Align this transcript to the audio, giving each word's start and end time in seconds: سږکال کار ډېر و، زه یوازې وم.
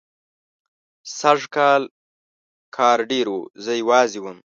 سږکال 1.17 1.83
کار 2.75 2.99
ډېر 3.11 3.27
و، 3.35 3.37
زه 3.63 3.71
یوازې 3.81 4.19
وم. 4.21 4.37